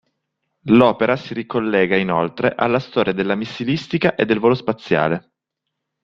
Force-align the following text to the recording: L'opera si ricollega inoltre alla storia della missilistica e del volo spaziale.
L'opera 0.63 1.15
si 1.15 1.35
ricollega 1.35 1.95
inoltre 1.95 2.55
alla 2.55 2.79
storia 2.79 3.13
della 3.13 3.35
missilistica 3.35 4.15
e 4.15 4.25
del 4.25 4.39
volo 4.39 4.55
spaziale. 4.55 5.33